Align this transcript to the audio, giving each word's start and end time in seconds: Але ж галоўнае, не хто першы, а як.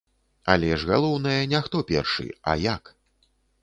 Але 0.53 0.71
ж 0.79 0.89
галоўнае, 0.93 1.37
не 1.53 1.63
хто 1.69 1.77
першы, 1.95 2.29
а 2.53 2.61
як. 2.75 2.83